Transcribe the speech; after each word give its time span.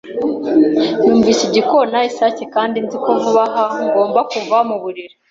Numvise 1.03 1.41
igikona 1.49 1.97
isake 2.09 2.43
kandi 2.55 2.77
nzi 2.85 2.97
ko 3.03 3.11
vuba 3.21 3.43
aha 3.61 3.65
ngomba 3.87 4.19
kuva 4.31 4.57
muburiri. 4.69 5.15